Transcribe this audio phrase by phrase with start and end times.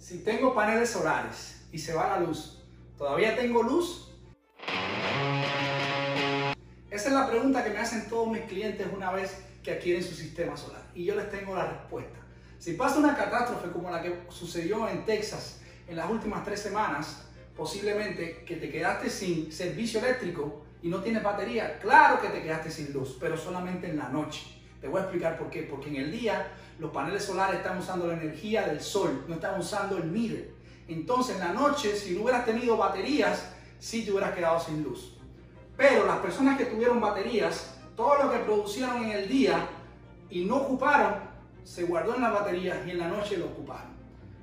[0.00, 2.58] Si tengo paneles solares y se va la luz,
[2.96, 4.10] ¿todavía tengo luz?
[6.90, 10.14] Esa es la pregunta que me hacen todos mis clientes una vez que adquieren su
[10.14, 10.82] sistema solar.
[10.94, 12.18] Y yo les tengo la respuesta.
[12.58, 17.26] Si pasa una catástrofe como la que sucedió en Texas en las últimas tres semanas,
[17.54, 22.70] posiblemente que te quedaste sin servicio eléctrico y no tienes batería, claro que te quedaste
[22.70, 24.59] sin luz, pero solamente en la noche.
[24.80, 25.62] Te voy a explicar por qué.
[25.62, 29.60] Porque en el día los paneles solares están usando la energía del sol, no están
[29.60, 30.54] usando el meter.
[30.88, 35.16] Entonces en la noche, si no hubieras tenido baterías, sí te hubieras quedado sin luz.
[35.76, 39.68] Pero las personas que tuvieron baterías, todo lo que producieron en el día
[40.28, 41.14] y no ocuparon,
[41.64, 43.90] se guardó en las baterías y en la noche lo ocuparon.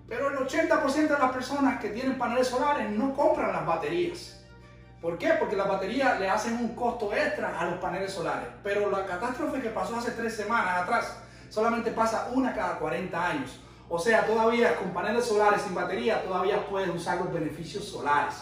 [0.08, 4.37] Pero el 80% de las personas que tienen paneles solares no compran las baterías.
[5.02, 5.30] ¿Por qué?
[5.40, 8.50] Porque las baterías le hacen un costo extra a los paneles solares.
[8.64, 11.18] Pero la catástrofe que pasó hace tres semanas atrás
[11.50, 13.60] solamente pasa una cada 40 años.
[13.90, 18.36] O sea, todavía con paneles solares sin batería, todavía puedes usar los beneficios solares.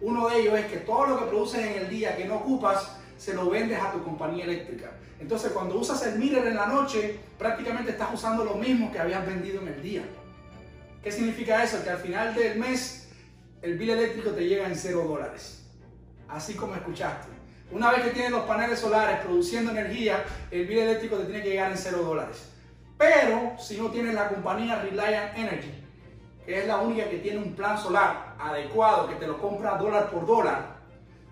[0.00, 2.96] Uno de ellos es que todo lo que produces en el día que no ocupas,
[3.16, 4.90] se lo vendes a tu compañía eléctrica.
[5.20, 9.24] Entonces, cuando usas el meter en la noche, prácticamente estás usando lo mismo que habías
[9.26, 10.02] vendido en el día.
[11.02, 11.84] ¿Qué significa eso?
[11.84, 13.10] Que al final del mes,
[13.62, 15.59] el bill eléctrico te llega en 0 dólares
[16.32, 17.28] así como escuchaste.
[17.72, 21.50] Una vez que tienes los paneles solares produciendo energía, el bill eléctrico te tiene que
[21.50, 22.48] llegar en 0 dólares.
[22.98, 25.72] Pero si no tienes la compañía Reliant Energy,
[26.44, 30.10] que es la única que tiene un plan solar adecuado, que te lo compra dólar
[30.10, 30.80] por dólar,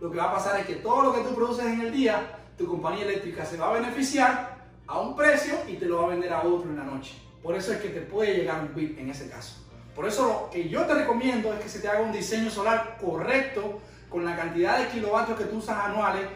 [0.01, 2.39] lo que va a pasar es que todo lo que tú produces en el día,
[2.57, 6.11] tu compañía eléctrica se va a beneficiar a un precio y te lo va a
[6.11, 7.15] vender a otro en la noche.
[7.43, 9.57] Por eso es que te puede llegar un bill en ese caso.
[9.95, 12.97] Por eso lo que yo te recomiendo es que se te haga un diseño solar
[13.01, 16.27] correcto con la cantidad de kilovatios que tú usas anuales,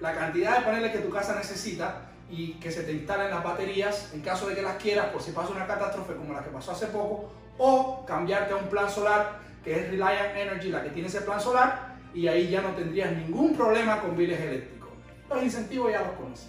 [0.00, 4.10] la cantidad de paneles que tu casa necesita y que se te instalen las baterías
[4.14, 6.72] en caso de que las quieras por si pasa una catástrofe como la que pasó
[6.72, 11.08] hace poco o cambiarte a un plan solar que es Reliant Energy la que tiene
[11.08, 14.90] ese plan solar y ahí ya no tendrías ningún problema con biles eléctricos.
[15.28, 16.48] Los incentivos ya los conoces.